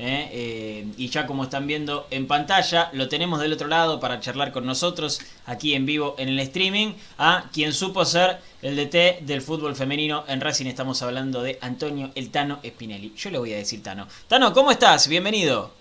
[0.00, 0.30] ¿eh?
[0.32, 4.50] Eh, y ya como están viendo en pantalla, lo tenemos del otro lado para charlar
[4.50, 9.42] con nosotros aquí en vivo en el streaming, a quien supo ser el DT del
[9.42, 10.66] fútbol femenino en Racing.
[10.66, 13.14] Estamos hablando de Antonio El Tano Spinelli.
[13.14, 14.08] Yo le voy a decir Tano.
[14.26, 15.06] Tano, ¿cómo estás?
[15.06, 15.72] Bienvenido.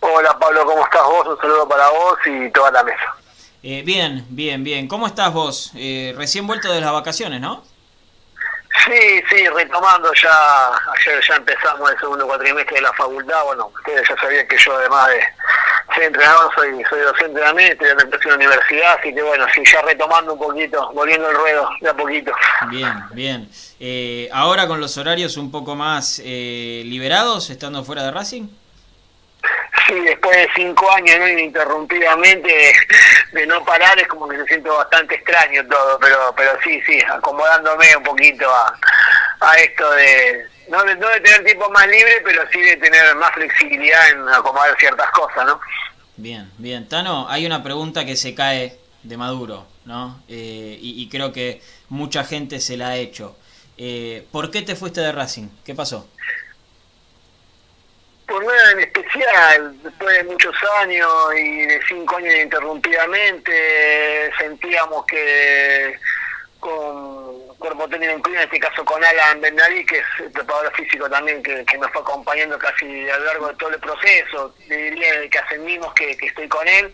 [0.00, 1.26] Hola Pablo, ¿cómo estás vos?
[1.26, 3.16] Un saludo para vos y toda la mesa.
[3.62, 4.86] Eh, bien, bien, bien.
[4.86, 5.72] ¿Cómo estás vos?
[5.74, 7.62] recién vuelto de las vacaciones, ¿no?
[8.82, 14.06] Sí, sí, retomando ya, ayer ya empezamos el segundo cuatrimestre de la facultad, bueno, ustedes
[14.08, 15.20] ya sabían que yo además de
[15.94, 17.96] ser entrenador soy, soy docente también, estoy en
[18.30, 21.94] la universidad, así que bueno, sí, ya retomando un poquito, volviendo el ruedo de a
[21.94, 22.32] poquito.
[22.68, 23.48] Bien, bien.
[23.78, 28.48] Eh, ahora con los horarios un poco más eh, liberados, estando fuera de Racing.
[29.86, 31.28] Sí, después de cinco años ¿no?
[31.28, 32.72] ininterrumpidamente
[33.32, 37.02] de, no parar es como que se siento bastante extraño todo, pero pero sí, sí,
[37.08, 38.78] acomodándome un poquito a,
[39.40, 43.14] a esto de no, de no de tener tiempo más libre, pero sí de tener
[43.16, 45.60] más flexibilidad en acomodar ciertas cosas, ¿no?
[46.16, 46.88] Bien, bien.
[46.88, 50.22] Tano, hay una pregunta que se cae de Maduro, ¿no?
[50.28, 53.36] Eh, y, creo que mucha gente se la ha hecho.
[53.76, 55.48] Eh, ¿Por qué te fuiste de Racing?
[55.64, 56.08] ¿Qué pasó?
[58.26, 65.98] Por nada en especial, después de muchos años y de cinco años ininterrumpidamente, sentíamos que
[66.58, 71.08] con cuerpo técnico incluido, en este caso con Alan Bernadí, que es el preparador físico
[71.10, 75.38] también, que, nos fue acompañando casi a lo largo de todo el proceso, diría que
[75.38, 76.92] ascendimos, que, que estoy con él,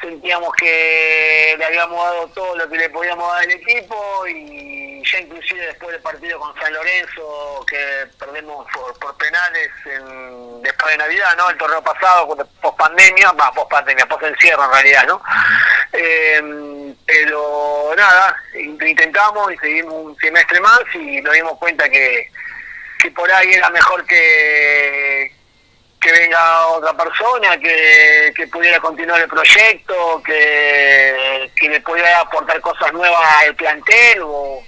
[0.00, 5.20] sentíamos que le habíamos dado todo lo que le podíamos dar al equipo y ya
[5.20, 9.70] inclusive después del partido con San Lorenzo que perdemos por, penales
[10.62, 11.50] después de Navidad, ¿no?
[11.50, 15.22] El torneo pasado, post pandemia, va, post pandemia, encierro en realidad, ¿no?
[15.92, 22.30] Em, pero nada, intentamos y seguimos un semestre más y nos dimos cuenta que,
[22.98, 25.32] que por ahí era mejor que
[26.04, 32.60] que venga otra persona que, que pudiera continuar el proyecto, que, que le pudiera aportar
[32.60, 34.62] cosas nuevas al plantel o,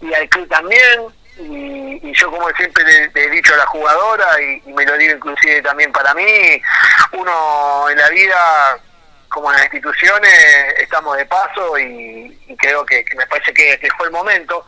[0.00, 1.06] y al club también.
[1.40, 5.62] Y, yo como siempre le, he dicho a la jugadora y, me lo digo inclusive
[5.62, 6.60] también para mí,
[7.12, 8.78] uno en la vida
[9.28, 14.06] como en las instituciones estamos de paso y, creo que, me parece que, que fue
[14.06, 14.66] el momento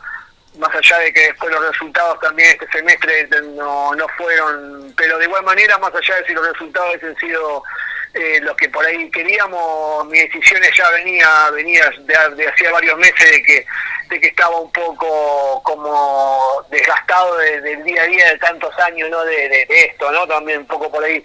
[0.57, 5.25] más allá de que después los resultados también este semestre no, no fueron, pero de
[5.25, 7.63] igual manera, más allá de si los resultados han sido
[8.13, 13.31] eh, los que por ahí queríamos, mi decisión ya venía venía de, hacía varios meses
[13.31, 13.65] de que
[14.09, 19.23] de que estaba un poco como desgastado del día a día de tantos años no
[19.23, 21.23] de, esto no también un poco por ahí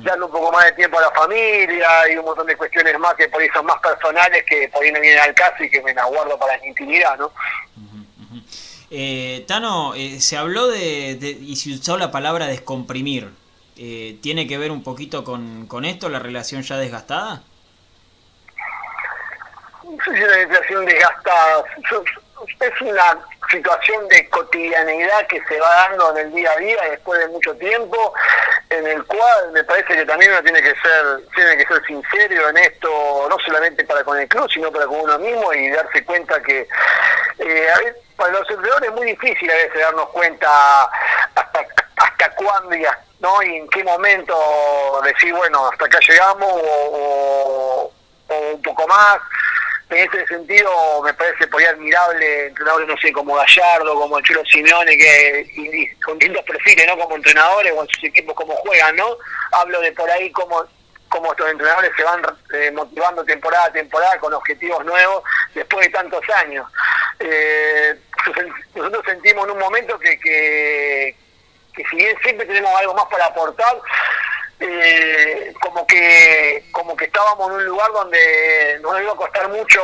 [0.00, 3.14] dando un poco más de tiempo a la familia y un montón de cuestiones más
[3.14, 5.80] que por ahí son más personales que por ahí no vienen al caso y que
[5.82, 7.30] me aguardo para la intimidad no
[8.90, 13.28] eh, Tano, eh, se habló de, y se usó la palabra descomprimir.
[13.76, 17.42] Eh, ¿Tiene que ver un poquito con, con esto, la relación ya desgastada?
[19.82, 21.64] No sé si una relación desgastada.
[22.60, 23.18] Es una
[23.50, 27.54] situación de cotidianeidad que se va dando en el día a día después de mucho
[27.56, 28.14] tiempo,
[28.70, 32.48] en el cual me parece que también uno tiene que ser, tiene que ser sincero
[32.50, 36.04] en esto, no solamente para con el club, sino para con uno mismo y darse
[36.04, 36.66] cuenta que
[37.38, 40.84] eh, para los empleadores es muy difícil a veces darnos cuenta
[41.34, 42.84] hasta, hasta cuándo y,
[43.24, 43.42] ¿no?
[43.42, 44.34] y en qué momento
[45.02, 47.92] decir, bueno, hasta acá llegamos o,
[48.52, 49.18] un poco más.
[49.90, 50.70] En ese sentido
[51.02, 56.18] me parece por ahí admirable entrenadores, no sé, como Gallardo, como Chulo Simeone, que con
[56.18, 56.98] distintos perfiles, ¿no?
[56.98, 59.16] Como entrenadores o en sus equipos como juegan, ¿no?
[59.52, 60.64] Hablo de por ahí como
[61.08, 62.22] cómo estos entrenadores se van
[62.54, 65.22] eh, motivando temporada a temporada con objetivos nuevos
[65.54, 66.66] después de tantos años.
[67.20, 67.94] Eh,
[68.74, 71.14] nosotros sentimos en un momento que,
[71.76, 73.76] si bien siempre tenemos algo más para aportar,
[74.60, 79.80] eh, como que como que estábamos en un lugar donde nos iba a costar mucho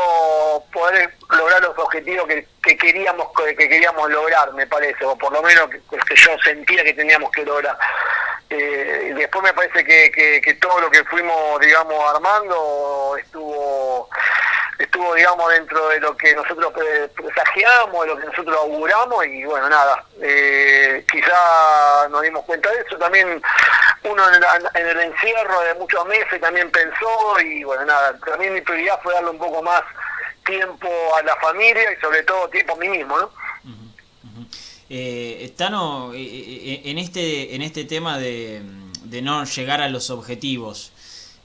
[0.72, 5.68] poder lograr los objetivos que, queríamos que queríamos lograr me parece o por lo menos
[5.68, 7.76] que, que yo sentía que teníamos que lograr.
[8.50, 12.56] Eh, después me parece que, que, todo lo que fuimos, digamos, armando
[15.14, 16.72] digamos, dentro de lo que nosotros
[17.14, 22.80] presagiamos, de lo que nosotros auguramos y bueno, nada, eh, quizá nos dimos cuenta de
[22.80, 22.96] eso.
[22.98, 23.42] También
[24.04, 24.22] uno
[24.74, 29.14] en, el encierro de muchos meses también pensó y bueno, nada, también mi prioridad fue
[29.14, 29.82] darle un poco más
[30.44, 33.30] tiempo a la familia y sobre todo tiempo a mí mismo, ¿no?
[34.92, 38.60] Eh, Tano, eh, eh, en, este, en este tema de,
[39.22, 40.92] no llegar a los objetivos,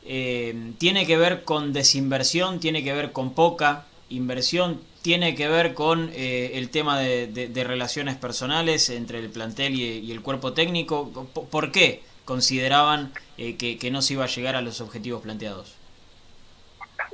[0.06, 2.60] eh, ¿tiene que ver con desinversión?
[2.60, 4.82] ¿Tiene que ver con poca inversión?
[5.02, 10.54] ¿Tiene que ver con el tema de, relaciones personales entre el plantel y, el cuerpo
[10.54, 11.12] técnico?
[11.52, 15.76] ¿Por qué consideraban eh, que no se iba a llegar a los objetivos planteados.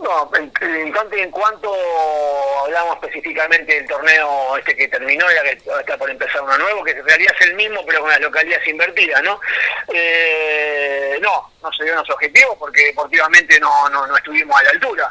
[0.02, 1.72] No, en, y en cuanto
[2.66, 6.92] hablamos específicamente del torneo este que terminó, ya que está por empezar uno nuevo, que
[6.92, 9.40] en realidad es el mismo, pero con las localidades invertidas, ¿no?
[9.94, 14.70] Eh, no, no se dio nuestro objetivo porque deportivamente no, no, no estuvimos a la
[14.72, 15.10] altura.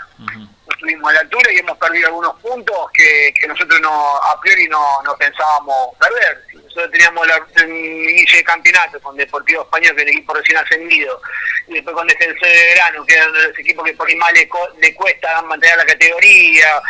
[0.80, 4.80] Estuvimos a la altura y hemos perdido algunos puntos que, nosotros no a priori no,
[5.18, 10.14] pensábamos perder nosotros teníamos la, el inicio de campeonato con Deportivo Español, que es el
[10.14, 11.20] equipo recién ascendido,
[11.66, 14.48] y después con Defensor de Verano, que eran los equipos que por ahí más le,
[14.80, 16.80] le, cuesta mantener la categoría,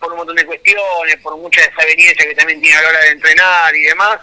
[0.00, 3.08] por un montón de cuestiones, por mucha desaveniencia que también tiene a la hora de
[3.10, 4.18] entrenar y demás.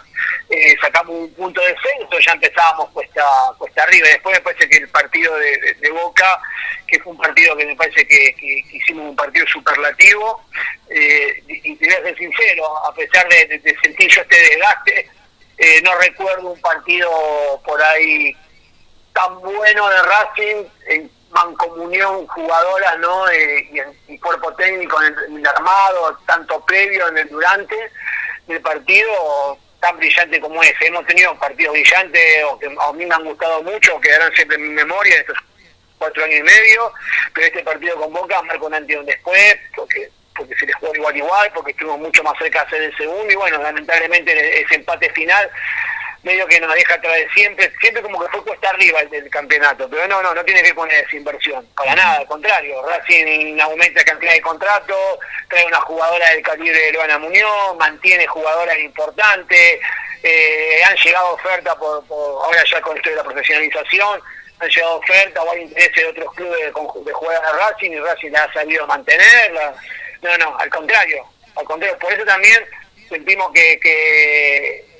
[0.50, 3.24] Eh, sacamos un punto de descenso, ya empezábamos cuesta,
[3.57, 4.07] cuesta arriba.
[4.07, 6.39] Después me parece que el partido de, Boca,
[6.88, 8.36] que fue un partido que me parece que,
[8.72, 10.44] hicimos un partido superlativo,
[10.89, 15.10] eh, y te voy a ser sincero, a pesar de, sentir yo este desgaste,
[15.57, 17.10] eh, no recuerdo un partido
[17.66, 18.36] por ahí
[19.13, 23.31] tan bueno de Racing en mancomunión jugadoras ¿no?
[23.31, 27.75] y, en, cuerpo técnico en el, armado, tanto previo en el durante
[28.48, 30.87] del partido tan brillante como ese.
[30.87, 34.63] Hemos tenido partidos brillantes o que a mí me han gustado mucho, quedarán siempre en
[34.63, 35.37] mi memoria estos
[35.99, 36.91] cuatro años y medio,
[37.33, 41.15] pero este partido con Boca marca un antes después, porque porque se les jugó igual
[41.15, 45.09] igual, porque estuvimos mucho más cerca de hacer el segundo y bueno, lamentablemente ese empate
[45.11, 45.49] final
[46.25, 49.88] medio que nos deja traer siempre, siempre como que fue cuesta arriba el del campeonato,
[49.88, 54.00] pero no, no, no tiene que poner esa inversión, para nada, al contrario, Racing aumenta
[54.00, 59.80] la cantidad de contratos, trae una jugadora del calibre de Luana Muñoz, mantiene jugadoras importantes,
[60.24, 64.19] eh, han llegado ofertas por, ahora ya con esto de la profesionalización,
[64.60, 66.66] han llegado ofertas o hay interés de otros clubes de,
[67.06, 69.75] de jugar a Racing y Racing la ha sabido mantenerla,
[70.24, 71.24] no, no, al contrario,
[71.56, 72.66] al contrario, por eso también
[73.10, 74.94] sentimos que, que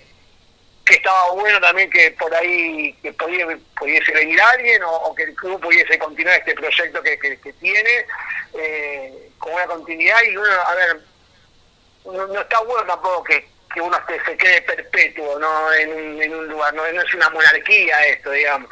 [0.86, 5.60] que estaba bueno también que por ahí que pudiese venir alguien o, que el club
[5.60, 8.06] pudiese continuar este proyecto que, que, tiene
[8.54, 11.00] eh, con una continuidad y uno, a ver,
[12.06, 15.74] no, está bueno tampoco que, que uno se quede perpetuo ¿no?
[15.74, 18.70] en, un, en un lugar, no, es una monarquía esto, digamos,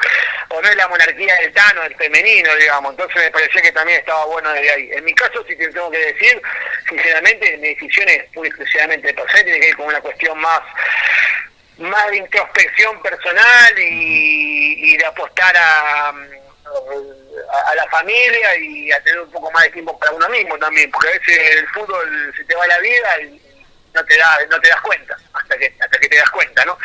[0.50, 4.00] o no es la monarquía del Tano, el femenino, digamos, entonces me parecía que también
[4.00, 4.90] estaba bueno desde ahí.
[4.92, 6.40] En mi caso, si te tengo que decir,
[6.88, 10.62] sinceramente, mi decisión es muy exclusivamente pasar, tiene que ir con una cuestión más
[11.78, 19.32] más de introspección personal y, de apostar a, a, la familia y a tener un
[19.32, 22.56] poco más de tiempo para uno mismo también, porque a veces el fútbol se te
[22.56, 23.42] va la vida y
[23.94, 26.78] no te da, no te das cuenta hasta que hasta que te das cuenta, ¿no?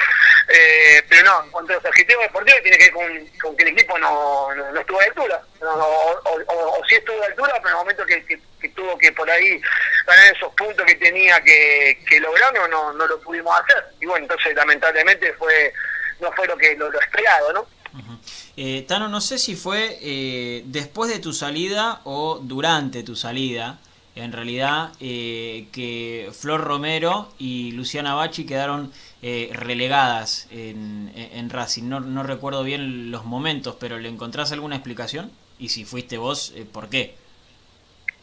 [0.49, 3.69] Eh, pero no, en cuanto a los objetivos deportivos tiene que ver con, que el
[3.69, 7.77] equipo no, no, estuvo a altura, o, o, sí estuvo a altura, pero en el
[7.77, 9.61] momento que, tuvo que por ahí
[10.07, 13.85] ganar esos puntos que tenía que, que lograr, no, no, lo pudimos hacer.
[14.01, 15.73] Y bueno, entonces lamentablemente fue
[16.21, 17.67] no fue lo que lo, esperado, ¿no?
[18.57, 23.79] Eh, Tano, no sé si fue eh, después de tu salida o durante tu salida,
[24.25, 28.93] en realidad eh, que Flor Romero y Luciana Bachi quedaron
[29.23, 31.85] eh, relegadas en, en Racing.
[31.89, 35.33] No, no, recuerdo bien los momentos, pero ¿le encontrás alguna explicación?
[35.59, 37.15] Y si fuiste vos, eh, ¿por qué?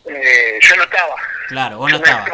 [0.05, 1.15] yo no estaba.
[1.47, 2.29] Claro, vos no estabas.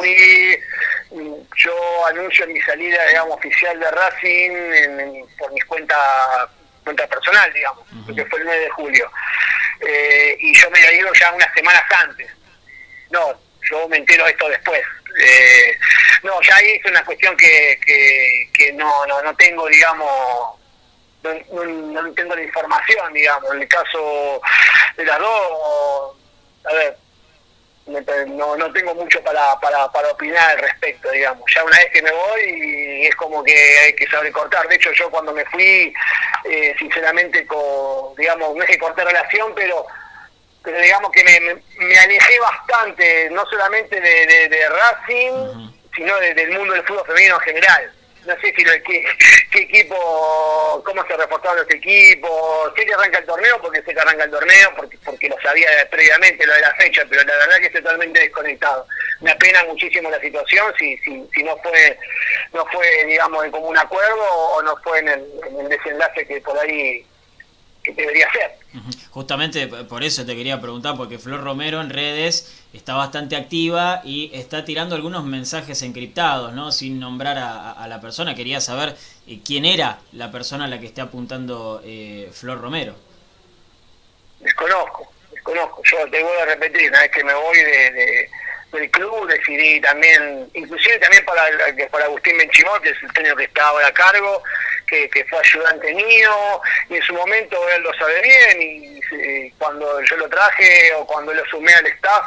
[1.56, 5.96] yo anuncio mi salida, digamos, oficial de Racing por mi cuenta,
[6.84, 9.12] cuenta personal, digamos, que fue el 9 de julio.
[10.40, 12.30] y yo me he ido ya unas semanas antes.
[13.09, 13.38] No,
[13.69, 14.81] yo me entero esto después.
[15.19, 15.77] Eh,
[16.23, 17.80] no, ya ahí es una cuestión que,
[18.53, 20.59] que, no, no, no tengo, digamos,
[21.23, 23.53] no, no, tengo la información, digamos.
[23.53, 24.41] En el caso
[24.95, 26.15] de las dos,
[26.65, 26.97] a ver,
[28.27, 31.44] no, no tengo mucho para, para, para opinar al respecto, digamos.
[31.53, 34.68] Ya una vez que me voy, es como que hay que saber cortar.
[34.68, 35.94] De hecho, yo cuando me fui,
[36.45, 39.85] eh, sinceramente, con, digamos, no es que corté relación, pero
[40.63, 46.73] pero digamos que me, me, alejé bastante, no solamente de, de, Racing, sino del mundo
[46.73, 47.91] del fútbol femenino en general.
[48.25, 49.03] No sé si lo, qué,
[49.51, 53.99] qué equipo, cómo se reforzaron los equipos, sé que arranca el torneo, porque sé que
[53.99, 57.57] arranca el torneo, porque, porque lo sabía previamente lo de la fecha, pero la verdad
[57.57, 58.85] que estoy totalmente desconectado.
[59.21, 61.97] Me apena muchísimo la situación, si, si, si no fue,
[62.53, 66.41] no fue digamos, en común acuerdo o no fue en el, en el desenlace que
[66.41, 67.03] por ahí
[67.83, 68.61] que debería ser.
[69.09, 74.31] Justamente por eso te quería preguntar, porque Flor Romero en redes está bastante activa y
[74.33, 76.71] está tirando algunos mensajes encriptados, ¿no?
[76.71, 78.35] Sin nombrar a, la persona.
[78.35, 78.95] Quería saber
[79.28, 82.95] eh, quién era la persona a la que está apuntando eh, Flor Romero.
[84.40, 85.81] Desconozco, desconozco.
[85.83, 88.30] Yo te voy a repetir, una vez que me voy de,
[88.71, 91.44] del club decidí también, inclusive también para,
[91.90, 94.44] para Agustín Benchimot, que es el técnico que está ahora a cargo,
[94.87, 100.16] que, fue ayudante mío, y en su momento él lo sabe bien, y, cuando yo
[100.18, 102.25] lo traje o cuando lo sumé al staff,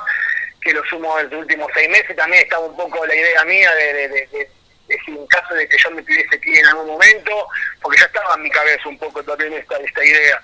[0.61, 3.75] que lo sumo en los últimos seis meses, también estaba un poco la idea mía
[3.75, 4.49] de, de,
[4.89, 7.49] en caso de que yo me pidiese aquí en algún momento,
[7.81, 10.41] porque ya estaba en mi cabeza un poco también esta, esta idea,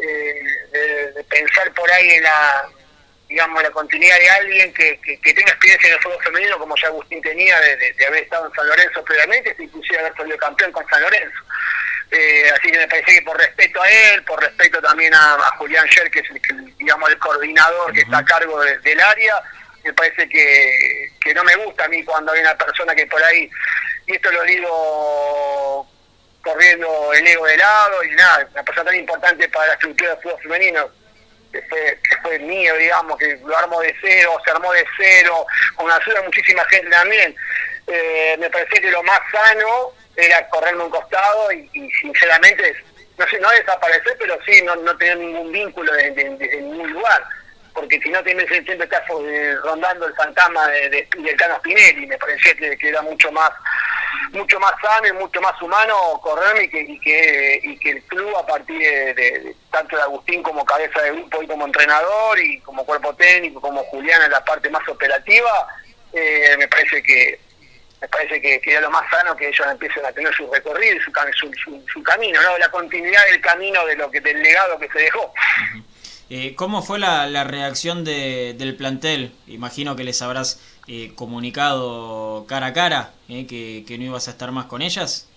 [0.00, 2.68] eh, de, pensar por ahí en la
[3.28, 6.88] digamos, la continuidad de alguien que, que, tenga experiencia en el fútbol femenino, como ya
[6.88, 10.86] Agustín tenía, de, de, haber estado en San Lorenzo previamente, inclusive haber salido campeón con
[10.88, 11.38] San Lorenzo.
[12.10, 15.86] Eh, así que me parece que por respeto a él, por respeto también a, Julián
[15.88, 19.42] Scher, que es el, digamos, el coordinador que está a cargo del área,
[19.82, 23.22] me parece que, que no me gusta a mí cuando hay una persona que por
[23.24, 23.50] ahí,
[24.06, 25.90] y esto lo digo
[26.42, 30.22] corriendo el ego de lado y nada, una persona tan importante para la estructura del
[30.22, 30.90] fútbol femenino,
[31.54, 35.46] que fue, que fue mío, digamos, que lo armó de cero, se armó de cero,
[35.76, 37.36] con la ayuda de muchísima gente también.
[37.86, 42.74] Eh, me parecía que lo más sano era correrme un costado y, sinceramente,
[43.16, 46.24] no sé, no desaparecer, pero sí no, no tener ningún vínculo desde
[46.60, 47.24] ningún lugar
[47.74, 52.06] porque si no tienes siempre estás eh, rondando el fantasma de, de, del Cano Spinelli,
[52.06, 53.50] me parecía que, era mucho más
[54.32, 58.36] mucho más sano y mucho más humano correrme y que, y que, que el club
[58.36, 62.86] a partir de, tanto de Agustín como cabeza de grupo y como entrenador y como
[62.86, 65.66] cuerpo técnico, como Julián en la parte más operativa,
[66.12, 67.40] eh, me parece que
[68.00, 71.00] me parece que, era lo más sano que ellos empiecen a tener su recorrido y
[71.00, 71.10] su,
[71.64, 72.58] su, su, camino, ¿no?
[72.58, 75.32] la continuidad del camino de lo que del legado que se dejó.
[76.30, 79.32] Eh, ¿Cómo fue la, reacción de, del plantel?
[79.46, 84.50] Imagino que les habrás eh, comunicado cara a cara eh, que, no ibas a estar
[84.50, 85.28] más con ellas.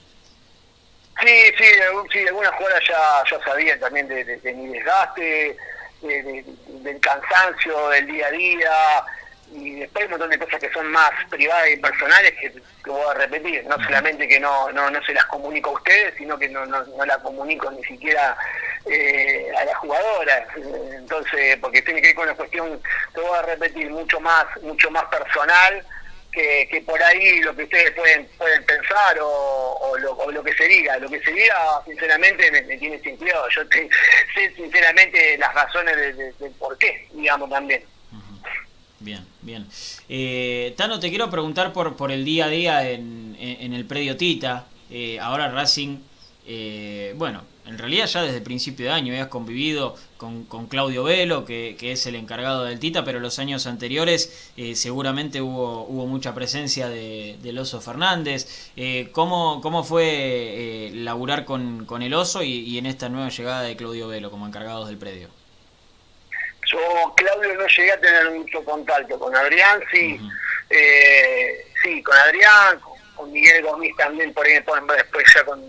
[1.20, 1.66] Sí, sí,
[2.14, 5.58] sí algunas jugadoras ya, ya sabían también de, mi desgaste,
[6.02, 9.06] del cansancio del día a día,
[9.54, 12.90] y después hay un montón de cosas que son más privadas y personales que, que
[12.90, 16.38] voy a repetir, no solamente que no, no, no se las comunico a ustedes, sino
[16.38, 18.38] que no, no, no la comunico ni siquiera
[18.86, 20.48] eh, a las jugadoras,
[20.94, 22.82] entonces, porque tiene que ver con una cuestión,
[23.14, 25.86] te voy a repetir, mucho más, mucho más personal,
[26.32, 30.98] que, que, por ahí lo que ustedes pueden pueden pensar o, lo, que se diga.
[31.00, 33.50] Lo que se diga, sinceramente, me, tiene sentido.
[33.50, 33.90] Yo sé
[34.56, 37.84] sinceramente las razones del por qué, digamos, también.
[39.00, 39.68] Bien, bien.
[40.10, 44.18] Eh, Tano, te quiero preguntar por, por el día a día en, en, el predio
[44.18, 44.66] Tita.
[44.90, 45.98] Eh, ahora Racing,
[46.48, 51.46] eh, bueno, en realidad ya desde principio de año habías convivido con, con Claudio Velo,
[51.46, 56.08] que, que, es el encargado del Tita, pero los años anteriores eh, seguramente hubo, hubo
[56.08, 58.72] mucha presencia de, del Oso Fernández.
[58.78, 63.62] Eh, ¿cómo, ¿Cómo fue laburar con, con el Oso y, y en esta nueva llegada
[63.62, 65.28] de Claudio Velo como encargados del predio?
[66.72, 70.20] Yo, Claudio, no llegué a tener mucho contacto con Adrián, sí,
[70.70, 72.80] eh, sí, con Adrián,
[73.16, 75.62] con, Miguel Gómez también, por ahí después ya con,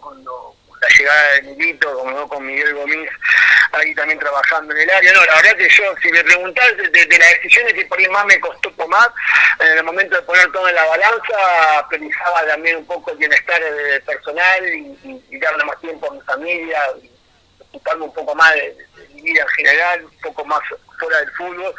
[0.00, 3.10] con, la llegada de Milito, como con Miguel Gómez,
[3.72, 5.12] ahí también trabajando en el área.
[5.12, 8.24] No, la verdad que yo, si me preguntás de, las decisiones que por ahí más
[8.26, 9.12] me costó tomar,
[9.60, 13.60] en el momento de poner todo en la balanza, pensaba también un poco el bienestar
[14.04, 17.15] personal y, y darle más tiempo a mi familia, y
[17.76, 18.76] ocuparme un poco más de
[19.24, 20.60] en general, un poco más
[20.98, 21.74] fuera del fútbol.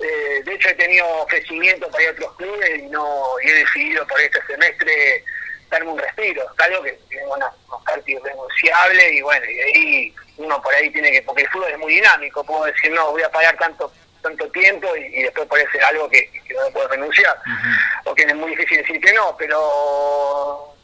[0.00, 4.06] Eh, de hecho, he tenido ofrecimientos para ir a otros clubes y, no, he decidido
[4.06, 5.24] por este semestre
[5.70, 10.74] darme un respiro, algo que tiene una, unos irrenunciable y bueno, y ahí uno por
[10.74, 13.56] ahí tiene que, porque el fútbol es muy dinámico, puedo decir, no, voy a pagar
[13.58, 13.92] tanto
[14.22, 17.36] tanto tiempo y, después puede ser algo que, no puedo renunciar,
[18.04, 20.74] o que es muy difícil decir que no, pero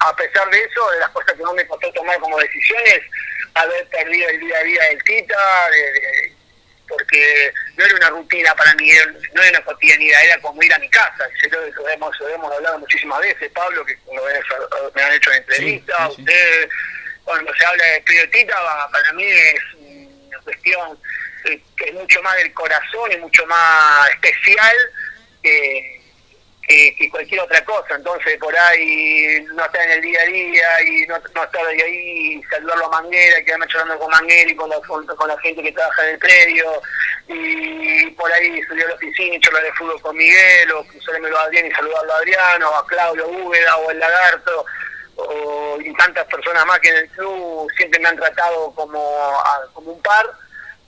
[0.00, 3.00] a pesar de eso, de las cosas que no me costó tomar como decisiones,
[3.54, 5.68] haber perdido el día a día del Tita,
[6.88, 8.90] porque no era una rutina para mí,
[9.34, 11.28] no era una cotidianidad, era como ir a mi casa.
[11.42, 13.96] Eso lo hemos, hemos hablado muchísimas veces, Pablo, que
[14.94, 16.68] me han hecho en entrevistas, ustedes,
[17.24, 20.98] cuando se habla de Tita, para mí es una cuestión
[21.44, 24.76] eh, que es mucho más del corazón y mucho más especial.
[26.96, 27.94] Que cualquier otra cosa.
[27.94, 31.80] Entonces, por ahí no estar en el día a día y no, no estar ahí,
[31.80, 35.72] ahí saludarlo a Manguera, quedarme charlando con Manguera y con la, con, la gente que
[35.72, 36.82] trabaja en el predio.
[37.28, 41.38] Y por ahí subir a la oficina y charlar de fútbol con Miguel, o cruzármelo
[41.38, 44.64] a Adrián y saludarlo a Adriano, a Claudio Úbeda o el Lagarto.
[45.14, 49.42] O, y tantas personas más que en el club siempre me han tratado como,
[49.74, 50.26] como un par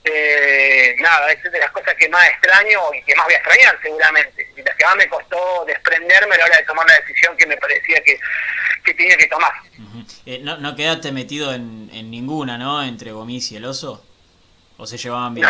[0.05, 3.79] eh, nada, es de las cosas que más extraño y que más voy a extrañar
[3.81, 4.49] seguramente.
[4.55, 7.47] Y las que más me costó desprenderme a la hora de tomar la decisión que
[7.47, 8.19] me parecía que,
[8.93, 9.51] tenía que tomar.
[10.25, 12.83] Eh, no, ¿No quedaste metido en, ninguna, no?
[12.83, 14.05] Entre Gomis y el oso.
[14.77, 15.47] ¿O se llevaban bien?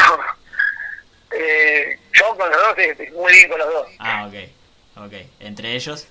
[1.32, 2.76] Eh, yo con los dos,
[3.14, 3.88] muy bien con los dos.
[4.00, 5.06] Ah, ok.
[5.06, 5.14] Ok.
[5.42, 6.08] ¿Entre ellos?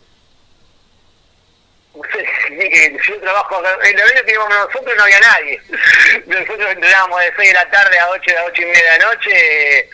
[3.06, 5.60] yo trabajo en el año que íbamos nosotros no había nadie.
[6.26, 9.04] Nosotros entrenábamos de 6 de la tarde a 8 de 8 y media de la
[9.04, 9.90] noche.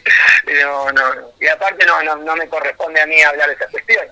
[0.63, 4.07] No, no, y aparte no, no, no me corresponde a mí hablar de esa cuestión.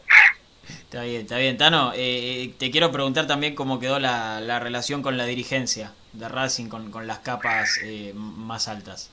[0.68, 1.58] Está bien, está bien.
[1.58, 5.92] Tano, eh, eh, te quiero preguntar también cómo quedó la, la relación con la dirigencia
[6.12, 9.10] de Racing, con, con las capas eh, más altas.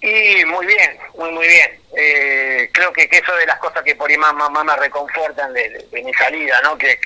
[0.00, 1.80] Y muy bien, muy muy bien.
[1.96, 5.52] Eh, creo que, que, eso de las cosas que por ahí más, más, me reconfortan
[5.52, 6.78] de, mi salida, ¿no?
[6.78, 6.98] Que,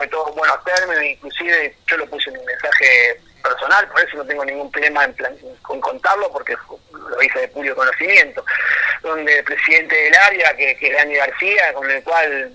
[0.00, 4.16] fue todo en buenos términos, inclusive yo lo puse en un mensaje personal, por eso
[4.16, 6.56] no tengo ningún problema en plan, con contarlo, porque
[6.90, 8.42] lo hice de puro conocimiento,
[9.02, 12.50] donde el presidente del área, que, es Dani García, con el cual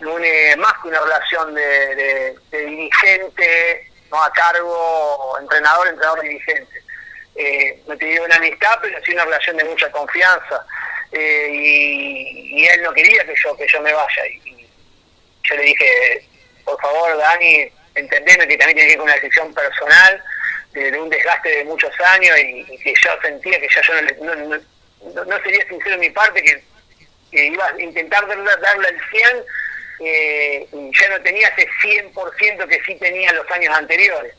[0.00, 6.82] no une más que una relación de, dirigente, no a cargo, entrenador, entrenador, dirigente
[7.34, 10.66] eh, no te digo una amistad, pero sí una relación de mucha confianza.
[11.12, 14.26] Eh, y, él no quería que yo que yo me vaya.
[14.26, 14.68] Y,
[15.44, 16.29] yo le dije,
[16.70, 20.22] por favor, Dani, entendeme que también tiene que ir con una decisión personal
[20.72, 25.42] de, un desgaste de muchos años y, que yo sentía que ya yo no, no,
[25.42, 26.62] sería sincero en mi parte, que,
[27.32, 29.44] iba a intentar darle, darle el 100
[30.00, 34.34] eh, y ya no tenía ese 100% que sí tenía los años anteriores.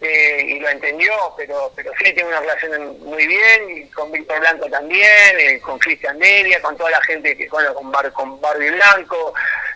[0.00, 4.40] Eh, y lo entendió, pero pero sí tiene una relación muy bien, y con Víctor
[4.40, 8.72] Blanco también, eh, con Cristian Delia, con toda la gente que con, con, con Barbie
[8.72, 9.32] Blanco,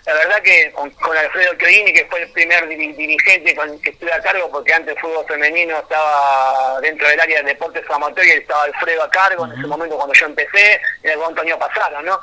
[0.09, 4.23] la verdad que con, Alfredo Chiorini, que fue el primer dirigente con que estuve a
[4.23, 8.63] cargo, porque antes el fútbol femenino estaba dentro del área de deportes amateur y estaba
[8.63, 12.19] Alfredo a cargo en ese momento cuando yo empecé, en el año pasado, ¿no?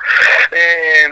[0.50, 1.06] Eh,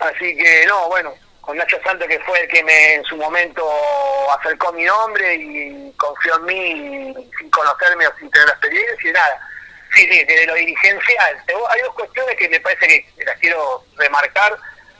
[0.00, 3.64] así que no, bueno, con Nacho Santos, que fue el que me en su momento
[4.40, 9.12] acercó mi nombre y confió en mí sin conocerme o sin tener la experiencia y
[9.12, 9.40] nada.
[9.94, 11.44] Sí, sí, desde lo dirigencial.
[11.70, 14.58] Hay dos cuestiones que me parece que las quiero remarcar.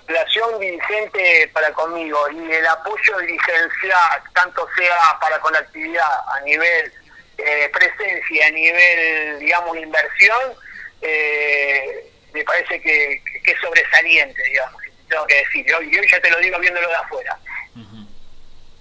[0.08, 6.40] Relación dirigente para conmigo y el apoyo dirigencial, tanto sea para con la actividad a
[6.40, 6.92] nivel
[7.36, 10.54] eh, presencia, a nivel, digamos, inversión,
[11.02, 15.66] eh, me parece que, que es sobresaliente, digamos tengo que decir.
[15.68, 17.38] Yo, ya te lo digo viéndolo de afuera.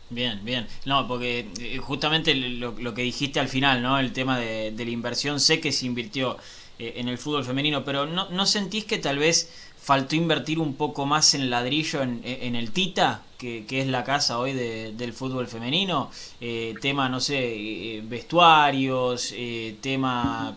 [0.09, 0.67] Bien, bien.
[0.85, 3.99] No, porque eh, justamente lo, que dijiste al final, ¿no?
[3.99, 6.37] El tema de, la inversión, sé que se invirtió
[6.79, 9.51] eh, en el fútbol femenino, pero ¿no, ¿no sentís que tal vez
[9.87, 14.51] faltó invertir un poco más en ladrillo en, el Tita, que, es la casa hoy
[14.51, 16.11] de, del fútbol femenino?
[16.41, 19.33] Eh, tema, no sé, vestuarios,
[19.79, 20.53] tema,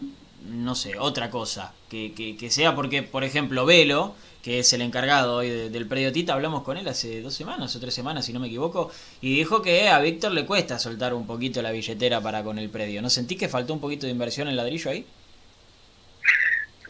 [0.48, 1.72] no sé, otra cosa.
[1.88, 6.10] Que, que, que sea porque, por ejemplo, Velo que es el encargado hoy del predio
[6.12, 8.90] Tita, hablamos con él hace dos semanas o tres semanas, si no me equivoco,
[9.20, 12.70] y dijo que a Víctor le cuesta soltar un poquito la billetera para con el
[12.70, 13.00] predio.
[13.00, 15.04] ¿No sentí que faltó un poquito de inversión en ladrillo ahí?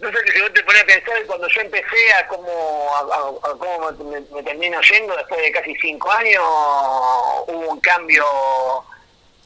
[0.01, 3.93] No sé si vos te pones a pensar cuando yo empecé a cómo, a, cómo
[4.11, 6.43] me, termino yendo después de casi cinco años,
[7.47, 8.25] hubo un cambio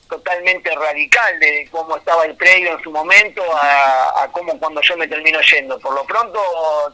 [0.08, 5.08] totalmente radical de cómo estaba el predio en su momento a, cómo cuando yo me
[5.08, 5.76] termino yendo.
[5.80, 6.40] Por lo pronto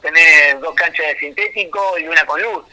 [0.00, 2.64] tener dos canchas de sintético y una con luz.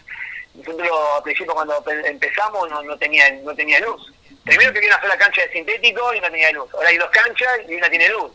[0.54, 4.13] Nosotros al principio cuando empezamos no, no tenía no tenía luz.
[4.45, 6.73] Primero que una sola cancha de sintético y no tenía luz.
[6.73, 8.32] Ahora hay dos canchas y una tiene luz.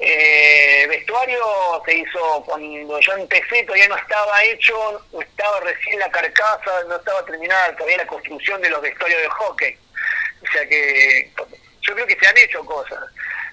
[0.00, 1.42] Eh, vestuario
[1.84, 7.24] se hizo cuando yo empecé, todavía no estaba hecho, estaba recién la carcasa, no estaba
[7.24, 9.78] terminada todavía la construcción de los vestuarios de hockey
[10.42, 11.30] o sea que
[11.82, 12.98] yo creo que se han hecho cosas.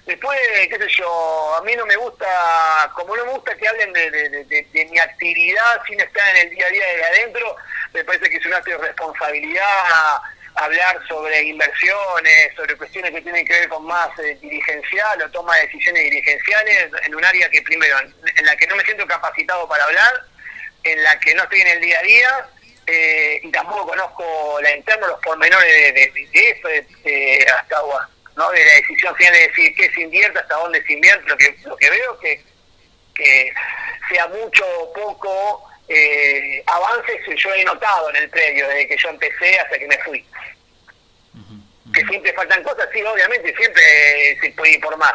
[0.04, 3.92] Después, qué sé yo, a mí no me gusta, como no me gusta que hablen
[3.92, 7.56] de, mi actividad sin estar en el día a día de adentro,
[7.92, 10.20] me parece que es un acto de responsabilidad
[10.56, 15.54] hablar sobre inversiones, sobre cuestiones que tienen que ver con más eh, dirigencial o toma
[15.56, 19.68] de decisiones dirigenciales en un área que primero, en la que no me siento capacitado
[19.68, 20.24] para hablar,
[20.82, 22.48] en la que no estoy en el día a día
[22.86, 26.68] eh, y tampoco conozco la interna, los pormenores de, de, eso,
[27.54, 27.76] hasta
[28.36, 28.50] ¿no?
[28.50, 31.56] de la decisión final de decir qué se invierte, hasta dónde se invierte, lo que,
[31.64, 32.44] lo que veo que,
[33.14, 33.52] que
[34.08, 39.08] sea mucho o poco eh, avances yo he notado en el predio desde que yo
[39.08, 40.24] empecé hasta que me fui.
[41.94, 45.14] Que siempre faltan cosas, sí, obviamente, siempre se puede ir por más.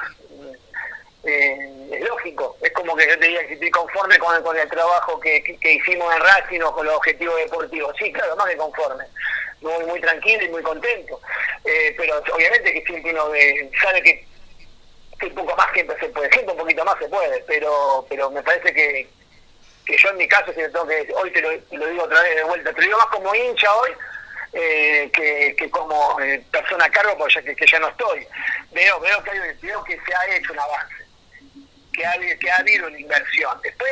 [1.24, 4.68] Eh, es lógico, es como que yo te diga que estoy conforme con, con el
[4.70, 7.96] trabajo que, que, hicimos en Racing o con los objetivos deportivos.
[8.00, 9.04] Sí, claro, más que conforme.
[9.60, 11.20] Muy, muy tranquilo y muy contento.
[11.66, 13.26] Eh, pero obviamente que siempre uno
[13.84, 14.26] sabe que,
[15.28, 18.42] un poco más siempre se puede, siempre un poquito más se puede, pero pero me
[18.42, 19.08] parece que,
[19.86, 22.44] que yo en mi caso, si tengo que hoy te lo, digo otra vez de
[22.44, 23.92] vuelta, te lo digo más como hincha hoy,
[24.54, 26.18] eh, que, que, como
[26.52, 28.28] persona a cargo, porque ya, que, ya no estoy.
[28.72, 31.02] Veo, veo, que hay, veo que se ha hecho un avance
[31.94, 33.58] que ha, que ha habido una inversión.
[33.64, 33.92] Después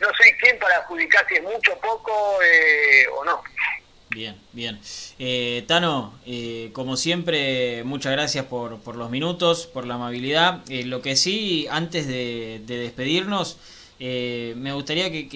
[0.00, 3.42] no sé quién para adjudicar si es mucho, poco eh, o no.
[4.10, 4.80] Bien, bien.
[5.18, 10.62] Eh, Tano, eh, como siempre, muchas gracias por, por, los minutos, por la amabilidad.
[10.70, 13.58] Eh, lo que sí, antes de, despedirnos,
[13.98, 15.28] me gustaría que,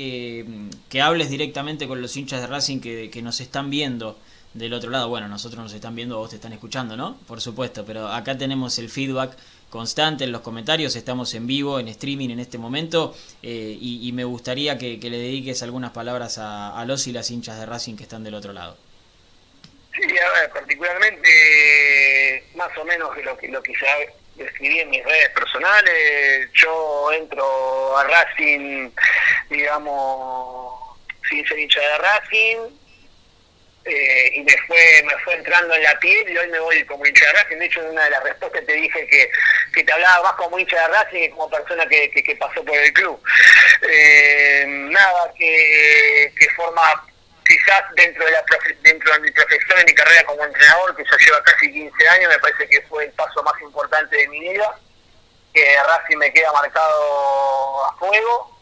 [0.88, 4.18] que, hables directamente con los hinchas de Racing que, que, nos están viendo
[4.54, 5.08] del otro lado.
[5.08, 7.18] Bueno, nosotros nos están viendo, vos te están escuchando, ¿no?
[7.26, 9.36] Por supuesto, pero acá tenemos el feedback
[9.70, 14.24] constante en los comentarios, estamos en vivo, en streaming en este momento, eh, y, me
[14.24, 18.24] gustaría que, le dediques algunas palabras a, los y las hinchas de Racing que están
[18.24, 18.76] del otro lado.
[19.94, 23.72] Sí, a ver, particularmente, más o menos lo que, lo que
[24.44, 28.90] escribí en mis redes personales, yo entro a Racing,
[29.48, 30.98] digamos,
[31.29, 32.59] sin ser hincha de Racing,
[33.85, 37.07] eh, y me fue, me fue entrando en la piel y hoy me voy como
[37.07, 37.57] hincha de Racing.
[37.57, 39.31] De hecho, en una de las respuestas te dije que,
[39.72, 42.76] que te hablaba más como hincha de Racing que como persona que, que, pasó por
[42.76, 43.22] el club.
[43.83, 47.09] Eh, nada, que, que forma
[47.94, 48.44] dentro de, la
[48.83, 52.30] dentro de mi profesión, de mi carrera como entrenador, que ya lleva casi 15 años,
[52.30, 54.78] me parece que fue el paso más importante de mi vida,
[55.52, 58.61] que Racing me queda marcado a fuego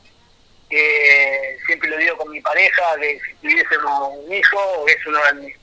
[0.68, 5.56] que siempre lo digo con mi pareja, que si tuviésemos un hijo, es de,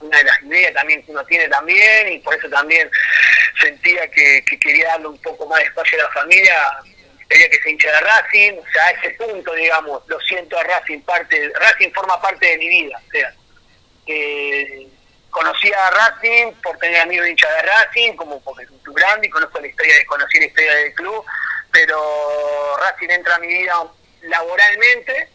[0.00, 2.90] una de las ideas también que uno tiene también, y por eso también
[3.60, 6.54] sentía que, quería darle un poco más de espacio a la familia,
[7.28, 10.62] quería que se hincha de Racing, o sea, a ese punto, digamos, lo siento a
[10.62, 13.34] Racing, parte, Racing forma parte de mi vida, o sea,
[15.30, 18.96] conocí a Racing por tener amigos de hincha de Racing, como porque es un club
[18.96, 21.24] grande y conozco la historia, conocí la historia del club,
[21.72, 23.74] pero Racing entra a mi vida
[24.22, 25.28] laboralmente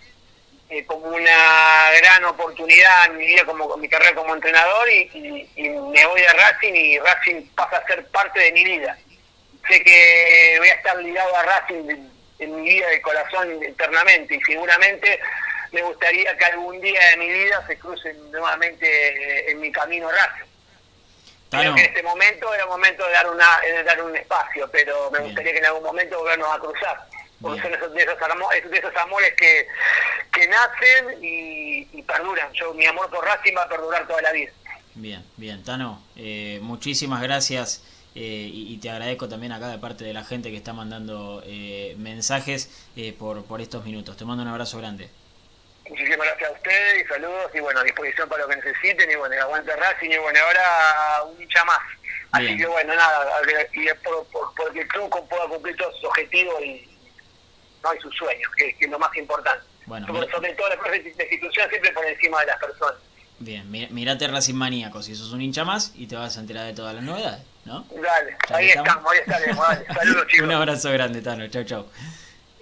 [0.70, 6.06] eh, como una gran oportunidad en mi vida como mi carrera como entrenador y, me
[6.06, 8.98] voy a Racing y Racing pasa a ser parte de mi vida
[9.72, 14.42] sé que voy a estar ligado a Racing en, mi vida de corazón eternamente y
[14.42, 15.20] seguramente
[15.72, 20.50] me gustaría que algún día de mi vida se crucen nuevamente en mi camino Racing.
[21.52, 25.12] Creo que en este momento era momento de dar una de dar un espacio, pero
[25.12, 27.08] me gustaría que en algún momento volvernos a cruzar
[27.42, 29.68] porque son esos, de, esos amores, de esos amores que,
[30.32, 32.52] que nacen y, perduran.
[32.54, 34.52] Yo, mi amor por Racing va a perdurar toda la vida.
[34.94, 37.84] Bien, bien, Tano, eh, muchísimas gracias
[38.16, 41.96] eh, y, te agradezco también acá de parte de la gente que está mandando eh,
[41.98, 44.18] mensajes por, por estos minutos.
[44.18, 45.10] Te mando un abrazo grande.
[45.90, 49.16] Muchísimas gracias a ustedes y saludos y bueno, a disposición para lo que necesiten y
[49.16, 51.80] bueno, aguante Racing y bueno, ahora un hincha más.
[52.32, 53.28] Así que bueno, nada,
[53.74, 56.98] y por, por, porque el club pueda cumplir todos sus objetivos y,
[57.84, 57.94] ¿no?
[57.94, 59.66] y sus sueños, que, es lo más importante.
[59.86, 63.02] Bueno, sobre, todo la institución siempre por encima de las personas.
[63.42, 66.74] Bien, mirate Racing Maníaco, si sos un hincha más y te vas a enterar de
[66.74, 67.86] todas las novedades, ¿no?
[67.90, 70.46] Dale, ahí estamos, ahí estaremos, Saludos chicos.
[70.46, 71.86] un abrazo grande, Tano, chau chau.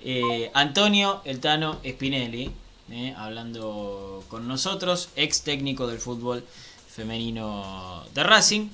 [0.02, 2.56] Eh, Antonio El Tano Spinelli,
[2.92, 6.46] eh, hablando con nosotros, ex técnico del fútbol
[6.88, 8.70] femenino de Racing.